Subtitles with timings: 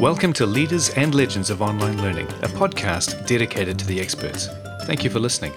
[0.00, 4.48] Welcome to Leaders and Legends of Online Learning, a podcast dedicated to the experts.
[4.84, 5.52] Thank you for listening.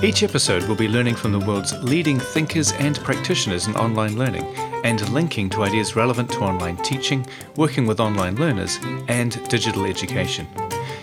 [0.00, 4.44] Each episode will be learning from the world's leading thinkers and practitioners in online learning
[4.84, 8.78] and linking to ideas relevant to online teaching, working with online learners,
[9.08, 10.46] and digital education.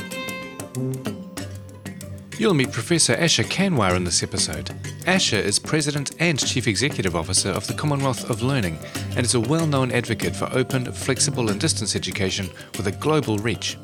[2.36, 4.66] You'll meet Professor Asha Kanwar in this episode.
[5.06, 8.76] Asha is President and Chief Executive Officer of the Commonwealth of Learning
[9.10, 13.38] and is a well known advocate for open, flexible, and distance education with a global
[13.38, 13.78] reach.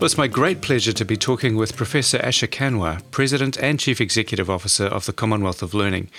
[0.00, 4.00] Well, it's my great pleasure to be talking with Professor Asha Kanwar, President and Chief
[4.00, 6.10] Executive Officer of the Commonwealth of Learning.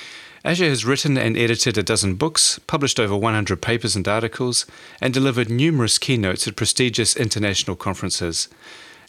[0.45, 4.65] Asha has written and edited a dozen books, published over 100 papers and articles,
[5.01, 8.47] and delivered numerous keynotes at prestigious international conferences.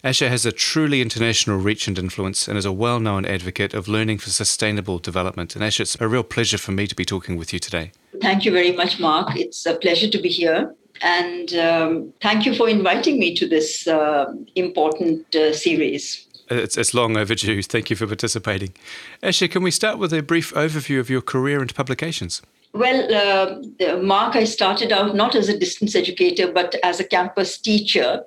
[0.03, 3.87] Asha has a truly international reach and influence and is a well known advocate of
[3.87, 5.55] learning for sustainable development.
[5.55, 7.91] And Asha, it's a real pleasure for me to be talking with you today.
[8.21, 9.35] Thank you very much, Mark.
[9.35, 10.73] It's a pleasure to be here.
[11.01, 16.25] And um, thank you for inviting me to this uh, important uh, series.
[16.49, 17.61] It's, it's long overdue.
[17.75, 18.73] Thank you for participating.
[19.21, 22.41] Asha, can we start with a brief overview of your career and publications?
[22.73, 27.57] Well, uh, Mark, I started out not as a distance educator, but as a campus
[27.57, 28.23] teacher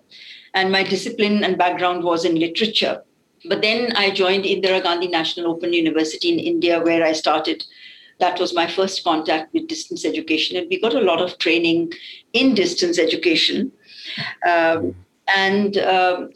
[0.55, 3.03] and my discipline and background was in literature.
[3.49, 7.65] But then I joined Indira Gandhi National Open University in India, where I started.
[8.19, 11.93] That was my first contact with distance education, and we got a lot of training
[12.35, 13.73] in distance education.
[14.47, 14.95] Um,
[15.35, 16.31] and um,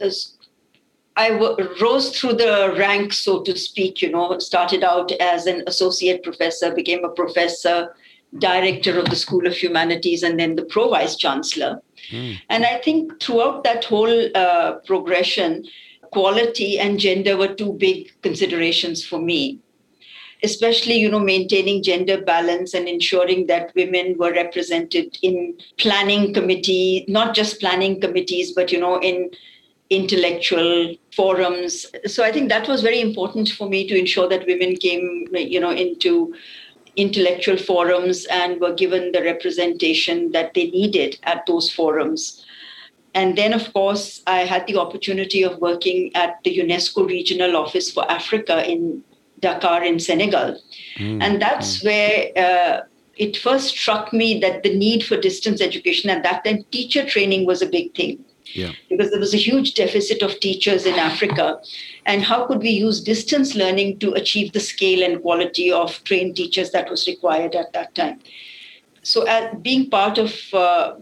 [1.17, 4.01] I w- rose through the ranks, so to speak.
[4.01, 7.95] You know, started out as an associate professor, became a professor,
[8.39, 11.81] director of the School of Humanities, and then the pro vice chancellor.
[12.11, 12.39] Mm.
[12.51, 15.65] And I think throughout that whole uh, progression,
[16.13, 19.61] quality and gender were two big considerations for me
[20.45, 27.05] especially you know maintaining gender balance and ensuring that women were represented in planning committee
[27.09, 29.31] not just planning committees but you know in
[29.91, 34.77] intellectual forums so i think that was very important for me to ensure that women
[34.77, 36.35] came you know into
[36.97, 42.45] intellectual forums and were given the representation that they needed at those forums.
[43.15, 47.91] And then, of course, I had the opportunity of working at the UNESCO Regional Office
[47.91, 49.05] for Africa in
[49.41, 50.61] Dakar, in Senegal.
[50.99, 51.23] Mm.
[51.23, 51.85] And that's mm.
[51.85, 52.81] where uh,
[53.17, 57.47] it first struck me that the need for distance education at that time, teacher training
[57.47, 58.25] was a big thing.
[58.53, 58.73] Yeah.
[58.89, 61.61] Because there was a huge deficit of teachers in Africa.
[62.07, 66.37] And how could we use distance learning to achieve the scale and quality of trained
[66.37, 68.21] teachers that was required at that time?
[69.03, 70.95] So, uh, being part of uh,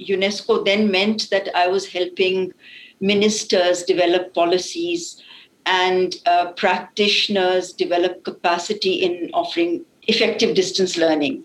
[0.00, 2.52] UNESCO then meant that I was helping
[3.00, 5.22] ministers develop policies
[5.66, 11.44] and uh, practitioners develop capacity in offering effective distance learning.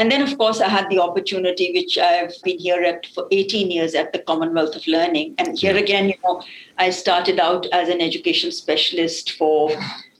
[0.00, 3.70] And then, of course, I had the opportunity, which I've been here at for 18
[3.70, 5.34] years at the Commonwealth of Learning.
[5.36, 6.42] And here again, you know,
[6.78, 9.70] I started out as an education specialist for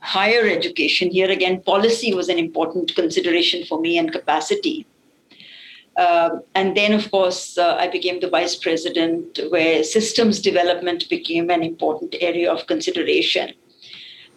[0.01, 1.11] higher education.
[1.11, 4.87] Here again, policy was an important consideration for me and capacity.
[5.97, 11.49] Uh, and then, of course, uh, I became the vice president, where systems development became
[11.49, 13.55] an important area of consideration.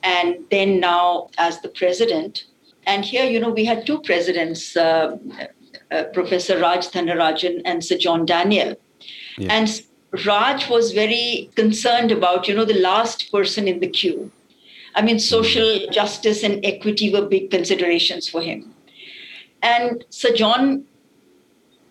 [0.04, 2.46] And then now, as the president,
[2.86, 5.18] and here, you know, we had two presidents, uh,
[5.92, 8.76] uh, Professor Raj Dhanarajan and Sir John Daniel.
[9.38, 9.54] Yeah.
[9.54, 9.82] And
[10.26, 14.32] Raj was very concerned about, you know, the last person in the queue.
[14.96, 18.74] I mean, social justice and equity were big considerations for him.
[19.62, 20.86] And Sir John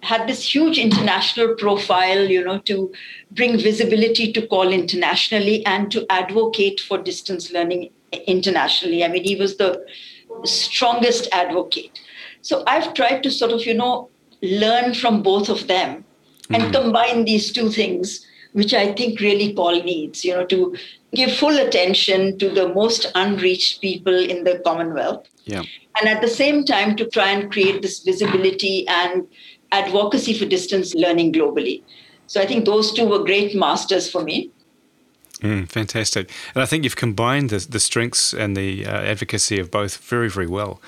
[0.02, 2.92] had this huge international profile, you know, to
[3.30, 7.90] bring visibility to COL internationally and to advocate for distance learning
[8.26, 9.04] internationally.
[9.04, 9.84] I mean, he was the
[10.46, 12.00] strongest advocate.
[12.42, 14.10] So I've tried to sort of, you know,
[14.42, 16.04] learn from both of them
[16.50, 16.72] and mm-hmm.
[16.72, 20.76] combine these two things, which I think really COL needs, you know, to
[21.14, 25.26] give full attention to the most unreached people in the Commonwealth.
[25.44, 25.62] Yeah.
[26.00, 29.26] And at the same time, to try and create this visibility and
[29.70, 31.82] advocacy for distance learning globally.
[32.26, 34.50] So I think those two were great masters for me.
[35.42, 36.30] Mm, fantastic.
[36.54, 40.30] And I think you've combined the, the strengths and the uh, advocacy of both very,
[40.30, 40.80] very well.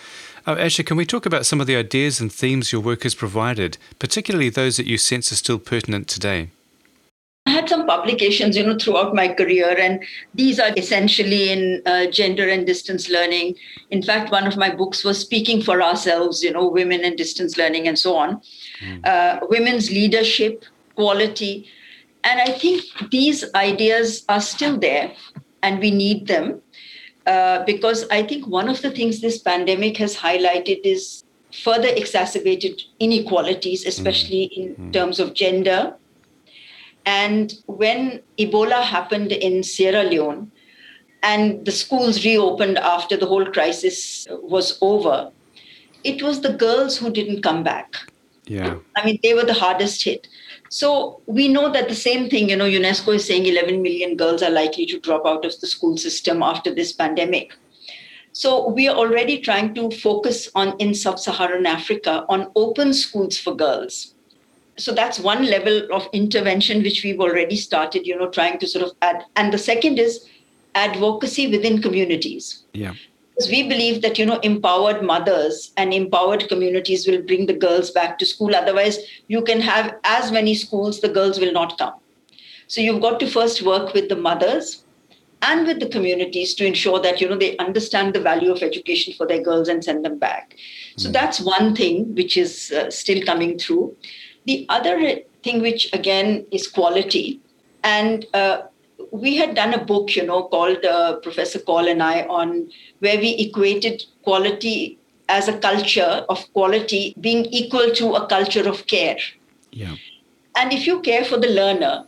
[0.46, 3.14] Uh, Asha, can we talk about some of the ideas and themes your work has
[3.14, 6.50] provided, particularly those that you sense are still pertinent today?
[7.46, 10.02] I had some publications, you know, throughout my career, and
[10.34, 13.56] these are essentially in uh, gender and distance learning.
[13.90, 17.58] In fact, one of my books was Speaking for Ourselves, you know, women and distance
[17.58, 18.40] learning and so on.
[18.80, 19.04] Mm.
[19.04, 20.64] Uh, women's leadership,
[20.94, 21.68] quality,
[22.24, 25.12] and I think these ideas are still there.
[25.64, 26.60] and we need them
[27.26, 31.24] uh, because I think one of the things this pandemic has highlighted is
[31.62, 34.58] further exacerbated inequalities, especially mm.
[34.58, 34.92] in mm.
[34.92, 35.94] terms of gender.
[37.06, 40.50] And when Ebola happened in Sierra Leone
[41.22, 45.30] and the schools reopened after the whole crisis was over,
[46.02, 47.94] it was the girls who didn't come back.
[48.46, 48.76] Yeah.
[48.96, 50.28] I mean, they were the hardest hit.
[50.74, 54.42] So we know that the same thing, you know, UNESCO is saying 11 million girls
[54.42, 57.54] are likely to drop out of the school system after this pandemic.
[58.32, 63.54] So we are already trying to focus on in sub-Saharan Africa on open schools for
[63.54, 64.14] girls.
[64.76, 68.84] So that's one level of intervention which we've already started, you know, trying to sort
[68.84, 69.22] of add.
[69.36, 70.28] And the second is
[70.74, 72.64] advocacy within communities.
[72.72, 72.94] Yeah.
[73.34, 77.90] Because we believe that you know empowered mothers and empowered communities will bring the girls
[77.90, 78.54] back to school.
[78.54, 81.94] Otherwise, you can have as many schools, the girls will not come.
[82.68, 84.84] So you've got to first work with the mothers
[85.42, 89.12] and with the communities to ensure that you know they understand the value of education
[89.14, 90.56] for their girls and send them back.
[90.96, 91.12] So mm.
[91.12, 93.96] that's one thing which is uh, still coming through.
[94.46, 97.40] The other thing, which again is quality,
[97.82, 98.62] and uh,
[99.14, 102.68] we had done a book, you know, called uh, Professor Koul and I on
[102.98, 108.86] where we equated quality as a culture of quality being equal to a culture of
[108.88, 109.16] care.
[109.70, 109.94] Yeah.
[110.56, 112.06] And if you care for the learner,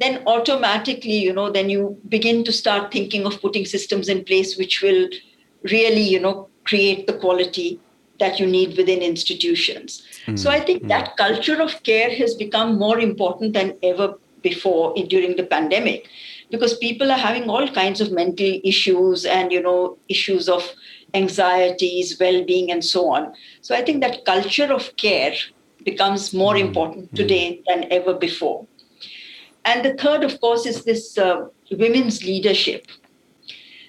[0.00, 4.58] then automatically, you know, then you begin to start thinking of putting systems in place
[4.58, 5.08] which will
[5.70, 7.80] really, you know, create the quality
[8.18, 10.02] that you need within institutions.
[10.26, 10.36] Mm.
[10.36, 10.88] So I think mm.
[10.88, 16.08] that culture of care has become more important than ever before during the pandemic
[16.50, 20.70] because people are having all kinds of mental issues and you know issues of
[21.14, 23.32] anxieties well-being and so on.
[23.60, 25.34] So i think that culture of care
[25.84, 26.68] becomes more mm-hmm.
[26.68, 28.66] important today than ever before.
[29.64, 32.86] And the third of course is this uh, women's leadership.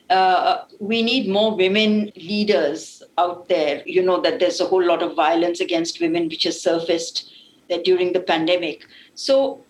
[0.09, 3.83] Uh, we need more women leaders out there.
[3.85, 7.31] You know that there's a whole lot of violence against women which has surfaced
[7.83, 8.85] during the pandemic.
[9.13, 9.63] So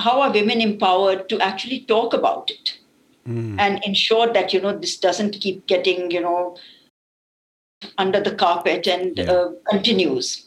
[0.00, 2.78] how are women empowered to actually talk about it
[3.26, 3.56] mm.
[3.58, 6.56] and ensure that you know this doesn't keep getting you know
[7.98, 9.30] under the carpet and yeah.
[9.32, 10.46] uh, continues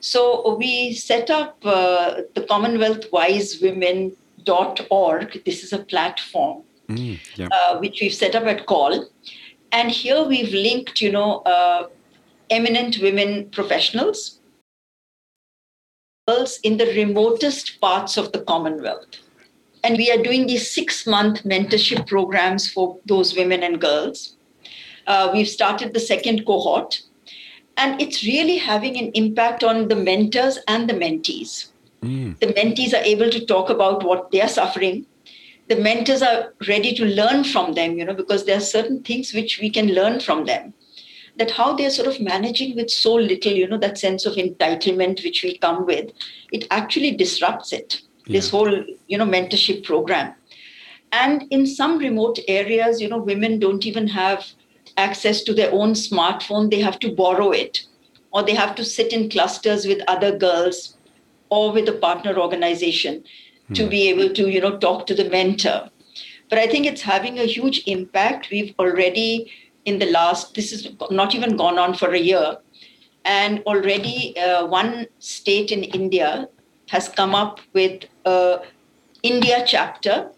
[0.00, 7.48] so we set up uh, the commonwealth wise women.org this is a platform mm, yeah.
[7.52, 9.08] uh, which we've set up at COL
[9.72, 11.86] and here we've linked you know uh,
[12.50, 14.35] eminent women professionals
[16.26, 19.06] girls in the remotest parts of the Commonwealth.
[19.84, 24.36] And we are doing these six month mentorship programs for those women and girls.
[25.06, 27.02] Uh, we've started the second cohort,
[27.76, 31.68] and it's really having an impact on the mentors and the mentees.
[32.02, 32.36] Mm.
[32.40, 35.06] The mentees are able to talk about what they're suffering.
[35.68, 39.32] The mentors are ready to learn from them, you know, because there are certain things
[39.32, 40.74] which we can learn from them
[41.36, 45.22] that how they're sort of managing with so little, you know, that sense of entitlement
[45.22, 46.10] which we come with,
[46.52, 48.38] it actually disrupts it, yeah.
[48.38, 50.34] this whole, you know, mentorship program.
[51.12, 54.46] And in some remote areas, you know, women don't even have
[54.96, 57.86] access to their own smartphone, they have to borrow it,
[58.32, 60.96] or they have to sit in clusters with other girls
[61.50, 63.22] or with a partner organization
[63.74, 63.90] to hmm.
[63.90, 65.90] be able to, you know, talk to the mentor.
[66.48, 68.50] But I think it's having a huge impact.
[68.50, 69.50] We've already
[69.86, 72.58] in the last, this is not even gone on for a year.
[73.24, 76.48] And already uh, one state in India
[76.88, 78.60] has come up with a
[79.22, 80.30] India chapter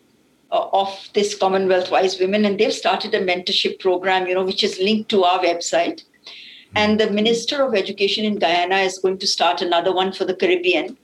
[0.50, 4.64] uh, of this Commonwealth Wise Women, and they've started a mentorship program, you know, which
[4.64, 6.04] is linked to our website.
[6.74, 10.34] And the Minister of Education in Guyana is going to start another one for the
[10.34, 10.96] Caribbean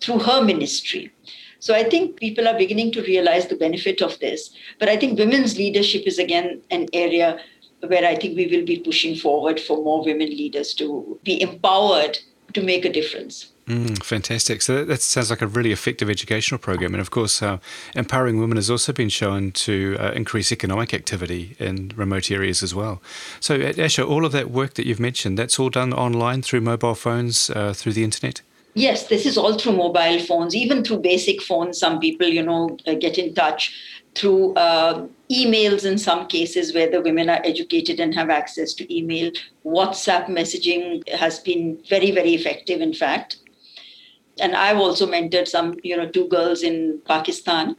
[0.00, 1.12] through her ministry.
[1.60, 4.50] So I think people are beginning to realize the benefit of this.
[4.80, 7.38] But I think women's leadership is again an area
[7.86, 12.18] where I think we will be pushing forward for more women leaders to be empowered
[12.54, 13.52] to make a difference.
[13.66, 14.60] Mm, fantastic.
[14.60, 16.94] So that, that, sounds like a really effective educational program.
[16.94, 17.58] And of course, uh,
[17.94, 22.74] empowering women has also been shown to uh, increase economic activity in remote areas as
[22.74, 23.00] well.
[23.38, 26.96] So, Asha, all of that work that you've mentioned, that's all done online through mobile
[26.96, 28.42] phones, uh, through the internet?
[28.74, 31.78] Yes, this is all through mobile phones, even through basic phones.
[31.78, 33.74] Some people, you know, uh, get in touch
[34.14, 38.94] through uh, emails in some cases where the women are educated and have access to
[38.94, 39.32] email.
[39.64, 43.38] WhatsApp messaging has been very, very effective, in fact.
[44.40, 47.76] And I've also mentored some, you know, two girls in Pakistan.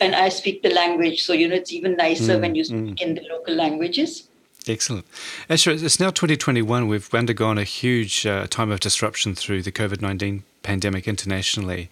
[0.00, 1.22] And I speak the language.
[1.22, 3.00] So, you know, it's even nicer mm, when you speak mm.
[3.00, 4.28] in the local languages.
[4.66, 5.06] Excellent.
[5.48, 6.88] Asha, it's now 2021.
[6.88, 11.90] We've undergone a huge uh, time of disruption through the COVID 19 pandemic internationally.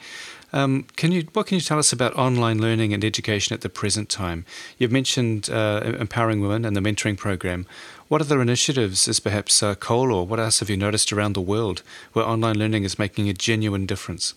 [0.53, 3.69] Um, can you what can you tell us about online learning and education at the
[3.69, 4.45] present time?
[4.79, 7.67] You've mentioned uh, empowering women and the mentoring program.
[8.09, 11.41] What other initiatives is perhaps uh, COL or what else have you noticed around the
[11.41, 11.83] world
[12.13, 14.35] where online learning is making a genuine difference?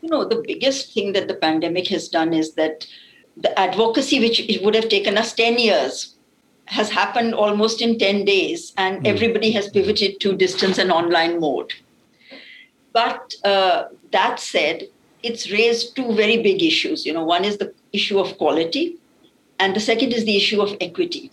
[0.00, 2.86] You know, the biggest thing that the pandemic has done is that
[3.36, 6.14] the advocacy, which it would have taken us 10 years,
[6.64, 9.06] has happened almost in 10 days, and mm.
[9.06, 11.74] everybody has pivoted to distance and online mode.
[12.92, 14.84] But uh, that said,
[15.22, 17.04] it's raised two very big issues.
[17.06, 18.96] You know, one is the issue of quality,
[19.58, 21.30] and the second is the issue of equity.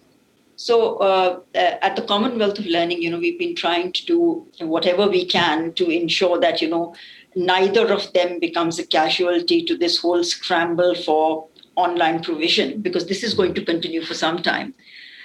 [0.55, 4.47] So uh, uh, at the Commonwealth of Learning, you know, we've been trying to do
[4.59, 6.95] whatever we can to ensure that you know
[7.35, 13.23] neither of them becomes a casualty to this whole scramble for online provision because this
[13.23, 14.73] is going to continue for some time.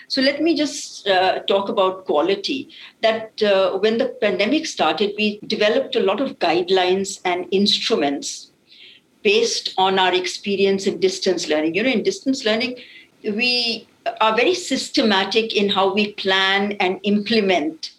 [0.09, 2.69] So let me just uh, talk about quality.
[3.00, 8.51] That uh, when the pandemic started, we developed a lot of guidelines and instruments
[9.23, 11.75] based on our experience in distance learning.
[11.75, 12.79] You know, in distance learning,
[13.25, 13.87] we
[14.21, 17.93] are very systematic in how we plan and implement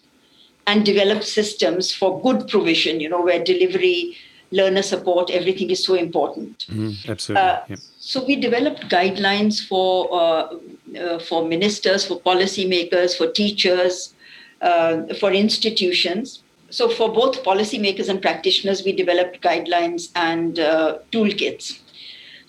[0.66, 4.16] and develop systems for good provision, you know, where delivery,
[4.50, 6.66] learner support, everything is so important.
[6.68, 7.42] Mm, absolutely.
[7.42, 7.78] Uh, yep.
[7.98, 10.56] So we developed guidelines for uh,
[10.98, 14.14] uh, for ministers, for policymakers, for teachers,
[14.60, 16.43] uh, for institutions.
[16.74, 21.78] So for both policymakers and practitioners, we developed guidelines and uh, toolkits.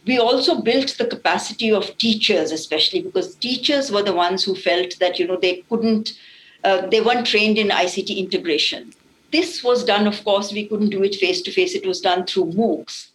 [0.07, 4.97] We also built the capacity of teachers, especially because teachers were the ones who felt
[4.97, 6.17] that you know they couldn't,
[6.63, 8.93] uh, they weren't trained in ICT integration.
[9.31, 11.75] This was done, of course, we couldn't do it face to face.
[11.75, 13.09] It was done through MOOCs.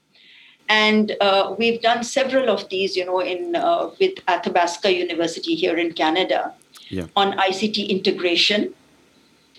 [0.68, 5.76] And uh, we've done several of these, you know, in uh, with Athabasca University here
[5.76, 6.54] in Canada
[6.88, 7.06] yeah.
[7.16, 8.72] on ICT integration.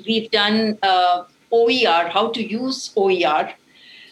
[0.07, 3.53] We've done uh, OER, how to use OER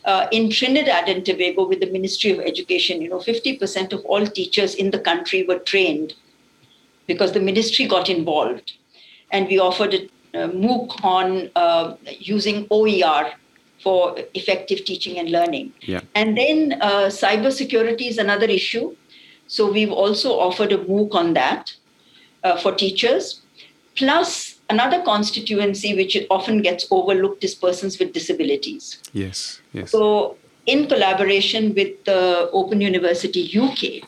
[0.06, 3.02] uh, in Trinidad and Tobago with the Ministry of Education.
[3.02, 6.14] You know, 50% of all teachers in the country were trained
[7.08, 8.74] because the ministry got involved.
[9.32, 13.34] And we offered a, a MOOC on uh, using OER
[13.84, 15.74] for effective teaching and learning.
[15.82, 16.02] Yeah.
[16.16, 18.96] And then uh, cybersecurity is another issue.
[19.48, 21.74] So we've also offered a MOOC on that
[22.44, 23.42] uh, for teachers.
[23.96, 29.02] Plus, another constituency which often gets overlooked is persons with disabilities.
[29.14, 29.92] Yes, yes.
[29.92, 34.08] So, in collaboration with the Open University UK,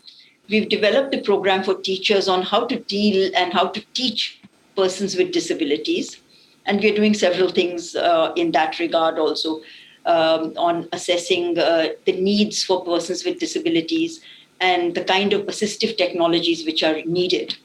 [0.50, 4.40] we've developed a program for teachers on how to deal and how to teach
[4.76, 6.22] persons with disabilities
[6.66, 9.62] and we're doing several things uh, in that regard also
[10.06, 14.22] um, on assessing uh, the needs for persons with disabilities
[14.60, 17.56] and the kind of assistive technologies which are needed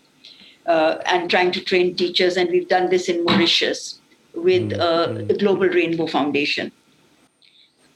[0.66, 4.00] uh, and trying to train teachers and we've done this in mauritius
[4.34, 5.26] with uh, mm-hmm.
[5.26, 6.72] the global rainbow foundation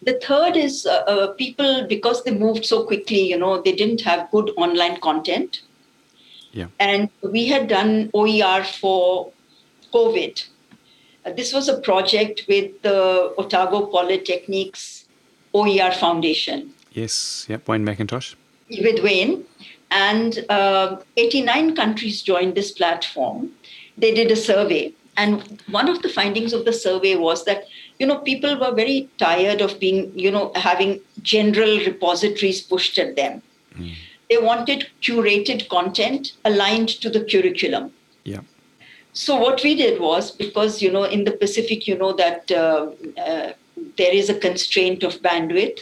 [0.02, 4.00] the third is uh, uh, people because they moved so quickly you know they didn't
[4.00, 5.62] have good online content
[6.52, 6.66] yeah.
[6.78, 9.32] and we had done oer for
[9.92, 10.46] covid
[11.36, 15.04] this was a project with the Otago Polytechnics
[15.52, 16.72] OER Foundation.
[16.92, 18.34] Yes, yep, Wayne Mackintosh.
[18.70, 19.44] With Wayne.
[19.90, 23.50] And uh, 89 countries joined this platform.
[23.96, 24.92] They did a survey.
[25.16, 27.64] And one of the findings of the survey was that,
[27.98, 33.16] you know, people were very tired of being, you know, having general repositories pushed at
[33.16, 33.42] them.
[33.76, 33.94] Mm.
[34.30, 37.92] They wanted curated content aligned to the curriculum.
[38.24, 38.40] Yeah.
[39.12, 42.90] So what we did was because you know in the Pacific you know that uh,
[43.18, 43.52] uh,
[43.96, 45.80] there is a constraint of bandwidth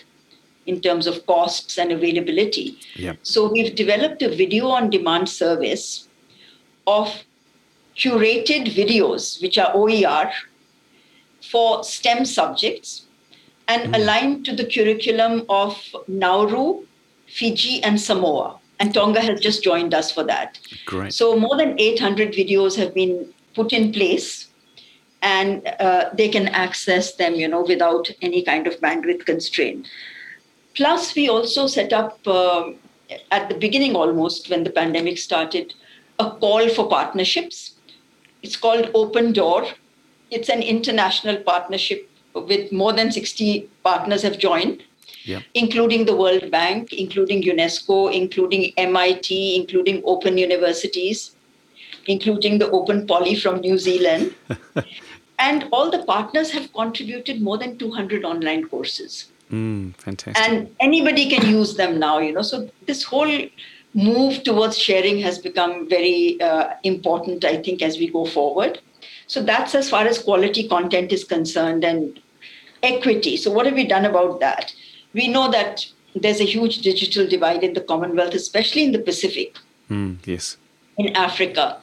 [0.68, 2.78] in terms of costs and availability.
[2.94, 3.14] Yeah.
[3.22, 6.08] So we've developed a video on demand service
[6.86, 7.24] of
[7.96, 10.30] curated videos which are OER
[11.50, 13.06] for STEM subjects
[13.66, 13.96] and mm.
[13.96, 16.86] aligned to the curriculum of Nauru,
[17.26, 20.58] Fiji and Samoa and Tonga has just joined us for that.
[20.86, 21.12] Great.
[21.12, 24.48] So more than 800 videos have been put in place,
[25.22, 29.88] and uh, they can access them, you know, without any kind of bandwidth constraint.
[30.78, 32.70] Plus, we also set up uh,
[33.30, 35.74] at the beginning, almost when the pandemic started,
[36.18, 37.74] a call for partnerships.
[38.42, 39.66] It's called Open Door.
[40.30, 44.84] It's an international partnership with more than 60 partners have joined
[45.28, 45.40] yeah.
[45.54, 51.36] including the World Bank, including UNESCO, including MIT, including open universities,
[52.06, 54.34] including the Open Poly from New Zealand.
[55.38, 59.30] and all the partners have contributed more than 200 online courses.
[59.50, 60.48] Mm, fantastic.
[60.48, 62.42] And anybody can use them now, you know.
[62.42, 63.40] So this whole
[63.94, 68.80] move towards sharing has become very uh, important, I think, as we go forward.
[69.26, 71.84] So that's as far as quality content is concerned.
[71.84, 72.20] And
[72.82, 73.36] equity.
[73.36, 74.72] So, what have we done about that?
[75.14, 79.56] We know that there's a huge digital divide in the Commonwealth, especially in the Pacific.
[79.90, 80.56] Mm, yes.
[80.96, 81.80] In Africa.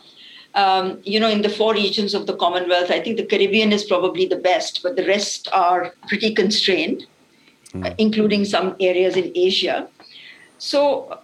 [0.54, 3.84] Um, you know, in the four regions of the Commonwealth, I think the Caribbean is
[3.84, 7.06] probably the best, but the rest are pretty constrained,
[7.76, 7.86] mm.
[7.86, 9.88] uh, including some areas in Asia.
[10.58, 11.20] So,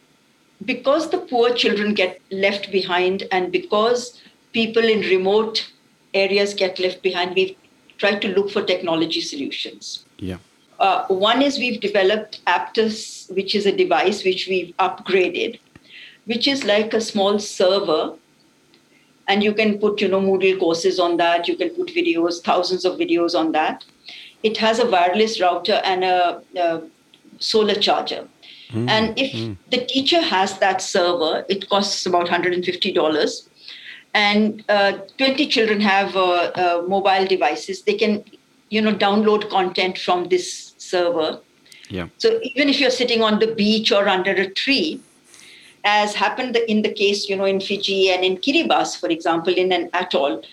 [0.66, 4.22] because the poor children get left behind and because
[4.54, 5.72] people in remote
[6.14, 7.56] areas get left behind, we've
[7.98, 10.06] tried to look for technology solutions.
[10.18, 10.38] Yeah.
[10.80, 15.60] Uh, one is we've developed Aptus, which is a device which we've upgraded,
[16.26, 18.16] which is like a small server.
[19.28, 21.48] And you can put, you know, Moodle courses on that.
[21.48, 23.86] You can put videos, thousands of videos on that.
[24.44, 26.82] It has a wireless router and a, a
[27.40, 28.28] solar charger.
[28.72, 29.58] Mm, and if mm.
[29.70, 33.48] the teacher has that server, it costs about $150.
[34.14, 37.84] And uh, 20 children have uh, uh, mobile devices.
[37.84, 38.24] They can,
[38.70, 41.40] you know, download content from this server.
[41.90, 42.08] Yeah.
[42.18, 45.02] So even if you're sitting on the beach or under a tree,
[45.84, 49.72] as happened in the case, you know, in Fiji and in Kiribati, for example, in
[49.72, 50.44] an atoll,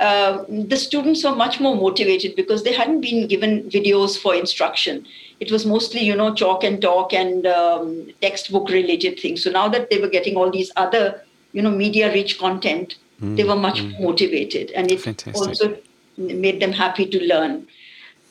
[0.00, 5.06] uh, the students were much more motivated because they hadn't been given videos for instruction.
[5.40, 9.44] It was mostly you know chalk and talk and um, textbook related things.
[9.44, 11.22] So now that they were getting all these other
[11.52, 14.00] you know media rich content mm, they were much mm.
[14.00, 15.36] motivated and it Fantastic.
[15.36, 15.78] also
[16.16, 17.66] made them happy to learn.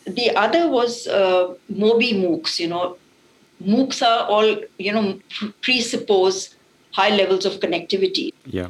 [0.05, 2.97] The other was uh, mobi moocs you know.
[3.63, 5.19] Moocs are all you know
[5.61, 6.55] presuppose
[6.91, 8.33] high levels of connectivity.
[8.45, 8.69] Yeah.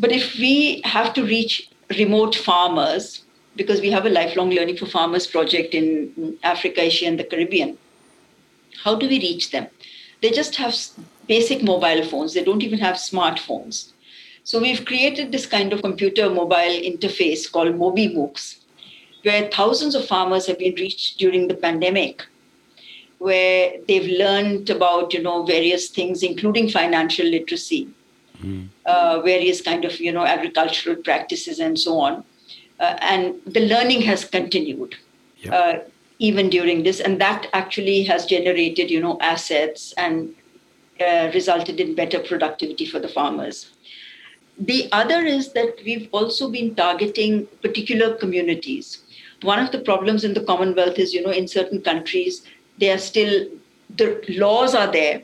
[0.00, 3.22] But if we have to reach remote farmers
[3.56, 7.78] because we have a lifelong learning for farmers project in Africa, Asia, and the Caribbean.
[8.84, 9.66] How do we reach them?
[10.20, 10.76] They just have
[11.26, 13.92] basic mobile phones, they don't even have smartphones.
[14.44, 18.58] So we've created this kind of computer mobile interface called Mobi MOOCs,
[19.24, 22.24] where thousands of farmers have been reached during the pandemic,
[23.18, 27.88] where they've learned about you know various things, including financial literacy,
[28.42, 28.68] mm.
[28.84, 32.24] uh, various kind of you know agricultural practices, and so on
[32.80, 34.96] uh, and the learning has continued
[35.38, 35.52] yep.
[35.52, 35.78] uh,
[36.18, 40.34] even during this and that actually has generated you know assets and
[41.00, 43.72] uh, resulted in better productivity for the farmers
[44.58, 49.02] the other is that we've also been targeting particular communities
[49.42, 52.42] one of the problems in the commonwealth is you know in certain countries
[52.78, 53.46] they are still
[53.96, 55.22] the laws are there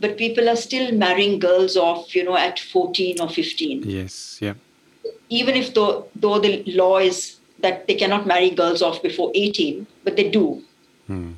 [0.00, 4.54] but people are still marrying girls off you know at 14 or 15 yes yeah
[5.30, 9.86] even if though, though the law is that they cannot marry girls off before 18,
[10.04, 10.62] but they do.
[11.06, 11.32] Hmm.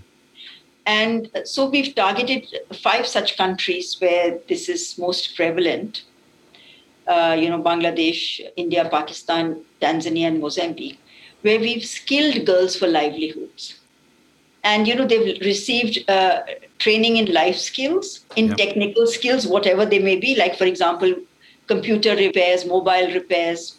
[0.87, 2.46] And so we've targeted
[2.83, 6.05] five such countries where this is most prevalent.
[7.07, 10.98] Uh, you know, Bangladesh, India, Pakistan, Tanzania, and Mozambique,
[11.42, 13.81] where we've skilled girls for livelihoods.
[14.64, 16.42] And, you know, they've received uh,
[16.79, 18.57] training in life skills, in yep.
[18.57, 21.14] technical skills, whatever they may be, like, for example,
[21.66, 23.77] computer repairs, mobile repairs,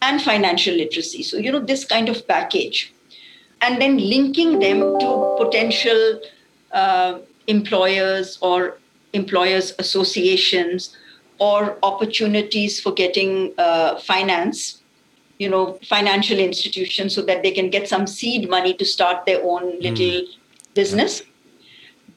[0.00, 1.22] and financial literacy.
[1.22, 2.92] So, you know, this kind of package.
[3.60, 6.20] And then linking them to potential
[6.72, 8.78] uh, employers or
[9.12, 10.96] employers associations
[11.38, 14.82] or opportunities for getting uh, finance,
[15.38, 19.42] you know, financial institutions so that they can get some seed money to start their
[19.42, 19.82] own hmm.
[19.82, 20.36] little mm.
[20.74, 21.22] business.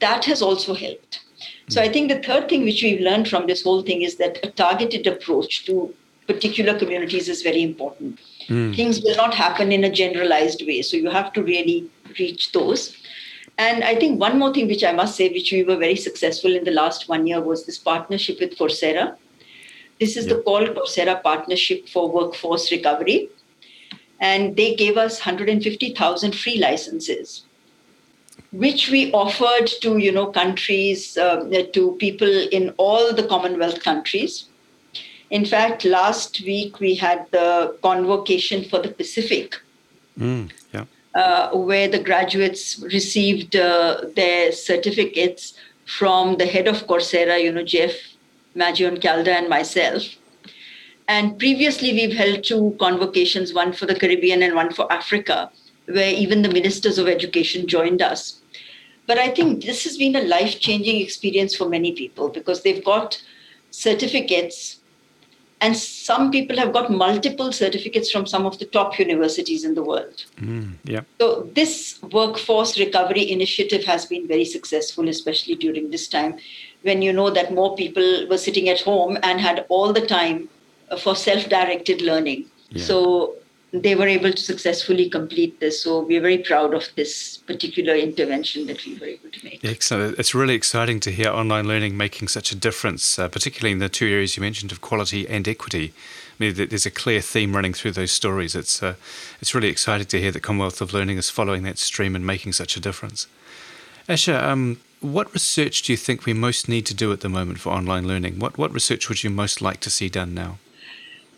[0.00, 1.20] That has also helped.
[1.68, 4.38] So I think the third thing which we've learned from this whole thing is that
[4.42, 5.94] a targeted approach to
[6.26, 8.20] particular communities is very important.
[8.48, 8.74] Mm.
[8.74, 10.82] Things will not happen in a generalized way.
[10.82, 12.96] So you have to really reach those.
[13.58, 16.54] And I think one more thing which I must say, which we were very successful
[16.54, 19.16] in the last one year, was this partnership with Coursera.
[20.00, 23.30] This is the called Coursera Partnership for Workforce Recovery.
[24.20, 27.44] And they gave us 150,000 free licenses
[28.52, 34.46] which we offered to you know countries uh, to people in all the commonwealth countries
[35.30, 39.56] in fact last week we had the convocation for the pacific
[40.18, 40.84] mm, yeah.
[41.14, 47.62] uh, where the graduates received uh, their certificates from the head of coursera you know
[47.62, 47.92] jeff
[48.58, 50.02] Maggioncalda and myself
[51.06, 55.50] and previously we've held two convocations one for the caribbean and one for africa
[55.88, 58.40] where even the ministers of education joined us.
[59.06, 62.84] But I think this has been a life changing experience for many people because they've
[62.84, 63.22] got
[63.70, 64.77] certificates,
[65.60, 69.82] and some people have got multiple certificates from some of the top universities in the
[69.82, 70.24] world.
[70.40, 71.00] Mm, yeah.
[71.20, 76.38] So, this workforce recovery initiative has been very successful, especially during this time
[76.82, 80.48] when you know that more people were sitting at home and had all the time
[80.98, 82.46] for self directed learning.
[82.70, 82.84] Yeah.
[82.84, 83.34] So,
[83.72, 85.82] they were able to successfully complete this.
[85.82, 89.64] So we're very proud of this particular intervention that we were able to make.
[89.64, 90.18] Excellent.
[90.18, 93.88] It's really exciting to hear online learning making such a difference, uh, particularly in the
[93.88, 95.92] two areas you mentioned of quality and equity.
[96.40, 98.54] I mean, there's a clear theme running through those stories.
[98.54, 98.94] It's uh,
[99.40, 102.52] it's really exciting to hear that Commonwealth of Learning is following that stream and making
[102.52, 103.26] such a difference.
[104.08, 107.58] Asha, um, what research do you think we most need to do at the moment
[107.58, 108.38] for online learning?
[108.38, 110.58] What what research would you most like to see done now?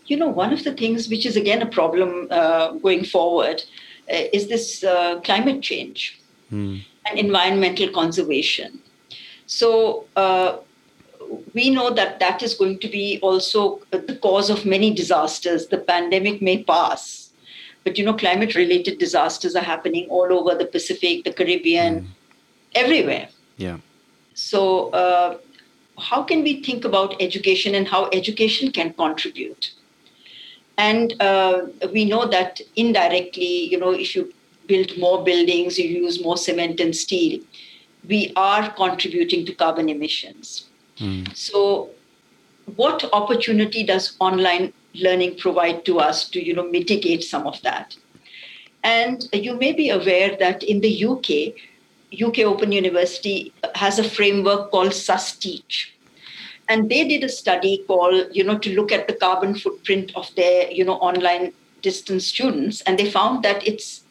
[0.05, 3.63] You know, one of the things which is again a problem uh, going forward
[4.11, 6.19] uh, is this uh, climate change
[6.51, 6.83] mm.
[7.05, 8.79] and environmental conservation.
[9.45, 10.57] So uh,
[11.53, 15.67] we know that that is going to be also the cause of many disasters.
[15.67, 17.29] The pandemic may pass,
[17.83, 22.07] but you know, climate-related disasters are happening all over the Pacific, the Caribbean, mm.
[22.75, 23.29] everywhere.
[23.57, 23.77] Yeah.
[24.33, 24.89] So.
[24.89, 25.37] Uh,
[25.97, 29.71] how can we think about education and how education can contribute?
[30.81, 34.33] And uh, we know that indirectly, you know, if you
[34.65, 37.39] build more buildings, you use more cement and steel,
[38.07, 40.65] we are contributing to carbon emissions.
[40.97, 41.35] Mm.
[41.35, 41.89] So,
[42.75, 47.95] what opportunity does online learning provide to us to, you know, mitigate some of that?
[48.83, 51.53] And you may be aware that in the UK,
[52.27, 55.93] UK Open University has a framework called SUSTEACH,
[56.67, 60.33] and they did a study called you know to look at the carbon footprint of
[60.35, 62.81] their you know online distance students.
[62.81, 64.03] And they found that it's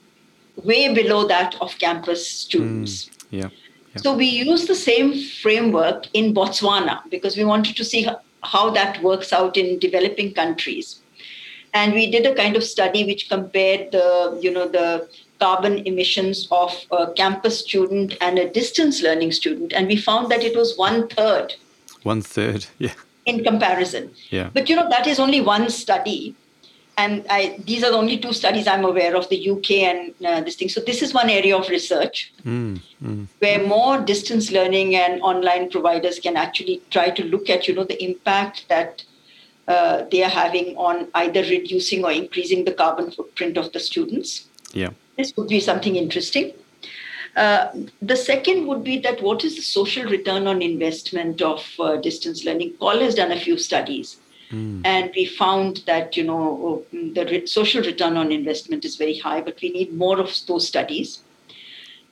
[0.57, 3.07] way below that of campus students.
[3.07, 3.49] Mm, yeah,
[3.95, 8.09] yeah, so we use the same framework in botswana because we wanted to see
[8.43, 11.01] how that works out in developing countries.
[11.73, 15.09] And we did a kind of study which compared the you know the
[15.39, 19.73] carbon emissions of a campus student and a distance learning student.
[19.73, 21.55] And we found that it was one third
[22.03, 22.93] one third, yeah.
[23.27, 24.13] In comparison.
[24.31, 24.51] Yeah.
[24.53, 26.35] But you know, that is only one study.
[26.97, 30.41] And I, these are the only two studies I'm aware of, the UK and uh,
[30.43, 30.69] this thing.
[30.69, 33.27] So this is one area of research mm, mm.
[33.39, 37.85] where more distance learning and online providers can actually try to look at, you know,
[37.85, 39.03] the impact that
[39.67, 44.47] uh, they are having on either reducing or increasing the carbon footprint of the students.
[44.73, 44.91] Yeah.
[45.17, 46.53] This would be something interesting.
[47.37, 47.69] Uh,
[48.03, 52.45] the second would be that what is the social return on investment of uh, distance
[52.45, 52.75] learning?
[52.81, 54.17] COL has done a few studies.
[54.51, 54.83] Mm.
[54.85, 59.41] And we found that you know the re- social return on investment is very high,
[59.41, 61.23] but we need more of those studies.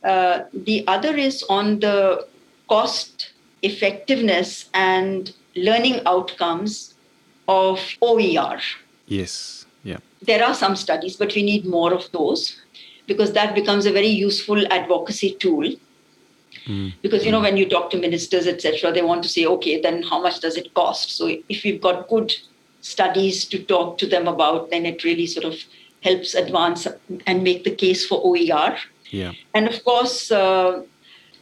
[0.04, 2.28] Uh, the other is on the
[2.68, 6.94] cost effectiveness and learning outcomes
[7.48, 8.60] of OER.
[9.06, 9.98] Yes, yeah.
[10.22, 12.60] There are some studies, but we need more of those
[13.08, 15.74] because that becomes a very useful advocacy tool.
[16.66, 16.92] Mm.
[17.02, 20.02] Because you know when you talk to ministers, etc., they want to say, okay, then
[20.02, 21.16] how much does it cost?
[21.16, 22.34] So if we've got good
[22.82, 25.56] studies to talk to them about, then it really sort of
[26.02, 26.86] helps advance
[27.26, 28.76] and make the case for OER.
[29.10, 29.32] Yeah.
[29.54, 30.82] And of course, uh,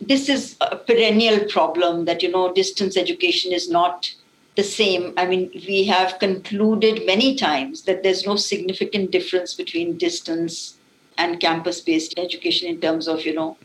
[0.00, 4.14] this is a perennial problem that you know distance education is not
[4.54, 5.12] the same.
[5.16, 10.76] I mean, we have concluded many times that there's no significant difference between distance
[11.18, 13.56] and campus based education in terms of you know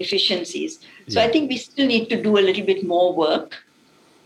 [0.00, 0.80] efficiencies.
[1.08, 1.26] So yeah.
[1.26, 3.64] i think we still need to do a little bit more work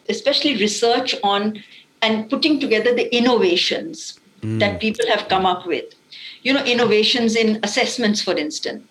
[0.09, 1.62] especially research on
[2.03, 4.59] and putting together the innovations mm.
[4.59, 5.95] that people have come up with.
[6.43, 8.85] You know innovations in assessments for instance.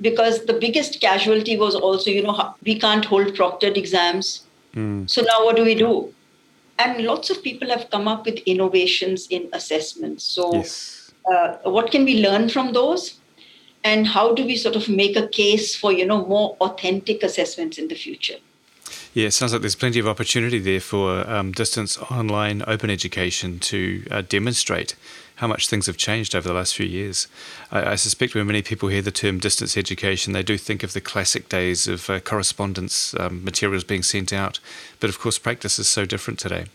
[0.00, 4.44] Because the biggest casualty was also you know we can't hold proctored exams.
[4.74, 5.08] Mm.
[5.10, 6.12] so now what do we do?
[6.78, 10.24] And lots of people have come up with innovations in assessments.
[10.24, 10.97] So yes
[11.30, 13.18] uh, what can we learn from those
[13.84, 17.78] and how do we sort of make a case for you know more authentic assessments
[17.78, 18.38] in the future
[19.14, 23.58] yeah, it sounds like there's plenty of opportunity there for um, distance online open education
[23.60, 24.94] to uh, demonstrate
[25.36, 27.26] how much things have changed over the last few years.
[27.70, 30.92] I, I, suspect when many people hear the term distance education, they do think of
[30.92, 34.58] the classic days of uh, correspondence um, materials being sent out.
[35.00, 36.66] But of course, practice is so different today.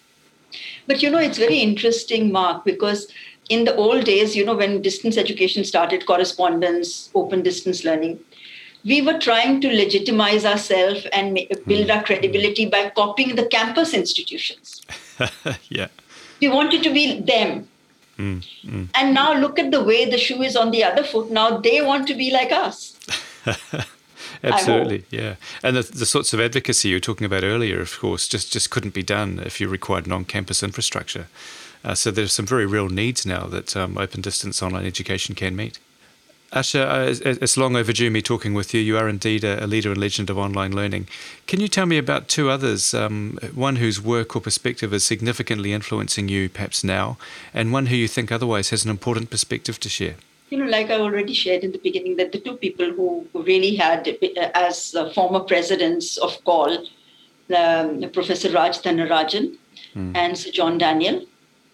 [0.87, 3.11] But you know, it's very interesting, Mark, because
[3.49, 8.19] in the old days, you know, when distance education started, correspondence, open distance learning,
[8.85, 14.81] we were trying to legitimize ourselves and build our credibility by copying the campus institutions.
[15.69, 15.87] yeah.
[16.41, 17.67] We wanted to be them.
[18.17, 18.87] Mm, mm.
[18.93, 21.31] And now look at the way the shoe is on the other foot.
[21.31, 22.99] Now they want to be like us.
[24.43, 25.35] Absolutely, yeah.
[25.63, 28.69] And the, the sorts of advocacy you were talking about earlier, of course, just, just
[28.69, 31.27] couldn't be done if you required non campus infrastructure.
[31.83, 35.55] Uh, so there's some very real needs now that um, open distance online education can
[35.55, 35.79] meet.
[36.53, 38.79] Asha, uh, it's long overdue me talking with you.
[38.79, 41.07] You are indeed a, leader and legend of online learning.
[41.47, 42.93] Can you tell me about two others?
[42.93, 47.17] Um, one whose work or perspective is significantly influencing you perhaps now,
[47.55, 50.15] and one who you think otherwise has an important perspective to share?
[50.51, 53.75] You know, like I already shared in the beginning, that the two people who really
[53.75, 56.85] had, uh, as former presidents of COL,
[57.57, 59.57] um, Professor Raj Dhanarajan
[59.95, 60.15] mm.
[60.15, 61.25] and Sir John Daniel,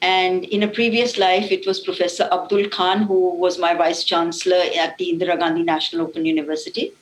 [0.02, 4.64] and in a previous life, it was Professor Abdul Khan, who was my vice chancellor
[4.78, 6.94] at the Indira Gandhi National Open University,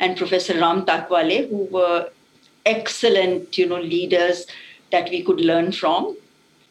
[0.00, 2.10] and Professor Ram Takwale, who were
[2.64, 4.46] excellent, you know, leaders
[4.90, 6.16] that we could learn from.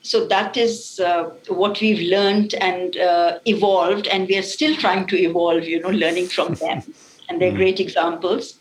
[0.02, 5.08] So that is uh, what we've learned and uh, evolved, and we are still trying
[5.08, 6.84] to evolve, you know, learning from them.
[7.30, 7.58] and they're hmm.
[7.58, 8.60] great examples.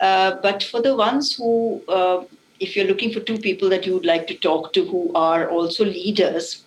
[0.00, 2.24] Uh, but for the ones who uh,
[2.60, 5.48] if you're looking for two people that you would like to talk to who are
[5.48, 6.64] also leaders,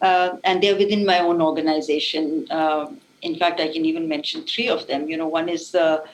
[0.00, 2.46] uh, and they're within my own organization.
[2.50, 2.86] Uh,
[3.22, 5.08] in fact, I can even mention three of them.
[5.08, 6.04] You know, one is uh,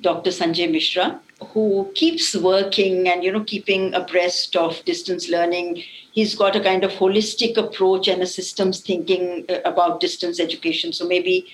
[0.00, 0.30] Dr.
[0.30, 1.20] Sanjay Mishra,
[1.52, 5.82] who keeps working and you know keeping abreast of distance learning.
[6.12, 10.92] He's got a kind of holistic approach and a systems thinking uh, about distance education.
[10.92, 11.46] So maybe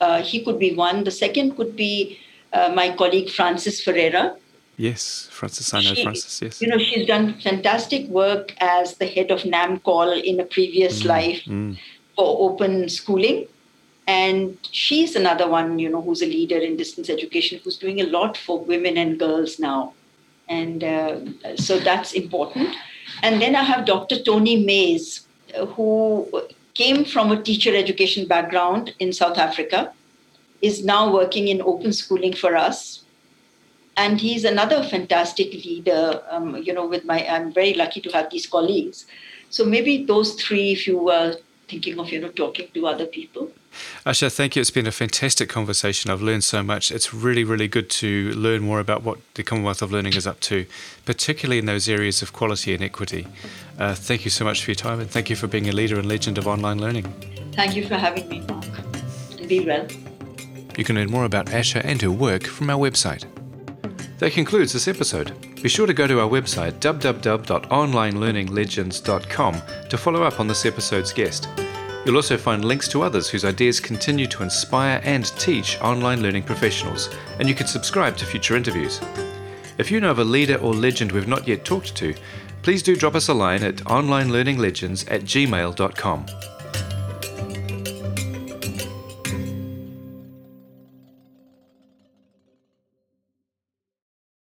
[0.00, 1.04] uh, he could be one.
[1.04, 2.18] The second could be
[2.52, 4.36] uh, my colleague Frances Ferreira,
[4.76, 6.62] Yes, Frances, I know she, Frances, yes.
[6.62, 11.06] You know, she's done fantastic work as the head of NAMCOL in a previous mm,
[11.06, 11.78] life mm.
[12.16, 13.46] for open schooling.
[14.06, 18.06] And she's another one, you know, who's a leader in distance education, who's doing a
[18.06, 19.92] lot for women and girls now.
[20.48, 21.20] And uh,
[21.56, 22.74] so that's important.
[23.22, 24.22] And then I have Dr.
[24.22, 25.26] Tony Mays,
[25.68, 26.28] who
[26.74, 29.92] came from a teacher education background in South Africa,
[30.62, 33.01] is now working in open schooling for us
[33.96, 36.22] and he's another fantastic leader.
[36.30, 39.06] Um, you know, with my, I'm very lucky to have these colleagues.
[39.50, 41.36] So maybe those three, if you were
[41.68, 43.50] thinking of, you know, talking to other people.
[44.04, 44.60] Asha, thank you.
[44.60, 46.10] It's been a fantastic conversation.
[46.10, 46.90] I've learned so much.
[46.90, 50.40] It's really, really good to learn more about what the Commonwealth of Learning is up
[50.40, 50.66] to,
[51.06, 53.26] particularly in those areas of quality and equity.
[53.78, 55.98] Uh, thank you so much for your time and thank you for being a leader
[55.98, 57.04] and legend of online learning.
[57.54, 58.64] Thank you for having me, Mark.
[59.38, 59.86] And be well.
[60.76, 63.24] You can learn more about Asha and her work from our website.
[64.22, 65.32] That concludes this episode.
[65.64, 71.48] Be sure to go to our website www.onlinelearninglegends.com to follow up on this episode's guest.
[72.06, 76.44] You'll also find links to others whose ideas continue to inspire and teach online learning
[76.44, 79.00] professionals, and you can subscribe to future interviews.
[79.78, 82.14] If you know of a leader or legend we've not yet talked to,
[82.62, 86.26] please do drop us a line at onlinelearninglegends at gmail.com.